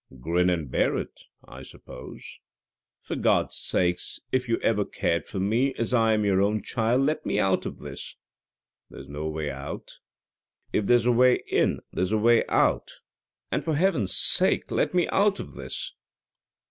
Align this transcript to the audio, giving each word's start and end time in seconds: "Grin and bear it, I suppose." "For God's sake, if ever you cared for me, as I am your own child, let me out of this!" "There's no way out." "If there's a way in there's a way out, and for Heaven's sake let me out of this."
"Grin 0.19 0.49
and 0.49 0.71
bear 0.71 0.97
it, 0.97 1.25
I 1.47 1.61
suppose." 1.61 2.39
"For 3.01 3.15
God's 3.15 3.55
sake, 3.57 3.99
if 4.31 4.49
ever 4.49 4.81
you 4.81 4.85
cared 4.87 5.27
for 5.27 5.39
me, 5.39 5.75
as 5.75 5.93
I 5.93 6.13
am 6.13 6.25
your 6.25 6.41
own 6.41 6.63
child, 6.63 7.01
let 7.03 7.23
me 7.23 7.39
out 7.39 7.67
of 7.67 7.77
this!" 7.81 8.15
"There's 8.89 9.07
no 9.07 9.27
way 9.27 9.51
out." 9.51 9.99
"If 10.73 10.87
there's 10.87 11.05
a 11.05 11.11
way 11.11 11.43
in 11.45 11.81
there's 11.93 12.13
a 12.13 12.17
way 12.17 12.43
out, 12.47 13.01
and 13.51 13.63
for 13.63 13.75
Heaven's 13.75 14.17
sake 14.17 14.71
let 14.71 14.95
me 14.95 15.07
out 15.09 15.39
of 15.39 15.53
this." 15.53 15.93